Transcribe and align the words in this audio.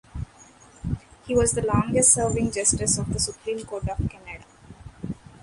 He 1.27 1.35
was 1.35 1.51
the 1.51 1.61
longest 1.63 2.13
serving 2.13 2.49
justice 2.49 2.97
of 2.97 3.13
the 3.13 3.19
Supreme 3.19 3.63
Court 3.63 3.87
of 3.87 3.99
Canada. 4.09 4.45